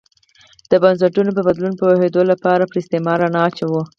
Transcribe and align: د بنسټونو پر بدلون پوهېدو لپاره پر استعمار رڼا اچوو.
د 0.71 0.73
بنسټونو 0.83 1.29
پر 1.35 1.43
بدلون 1.47 1.73
پوهېدو 1.79 2.21
لپاره 2.31 2.63
پر 2.71 2.77
استعمار 2.81 3.17
رڼا 3.23 3.41
اچوو. 3.47 3.81